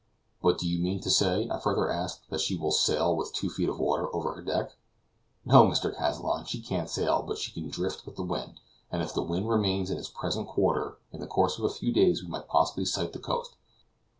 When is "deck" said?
4.41-4.75